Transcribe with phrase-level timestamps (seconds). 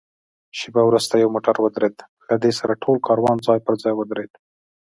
[0.57, 1.95] شېبه وروسته یو موټر ودرېد،
[2.27, 4.31] له دې سره ټول کاروان ځای پر ځای ودرېد.